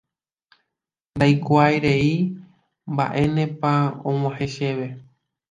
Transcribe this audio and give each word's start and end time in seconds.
ndaikuaairei 1.15 2.11
mba'énepa 2.91 3.71
og̃uahẽ 4.09 4.47
chéve 4.55 4.87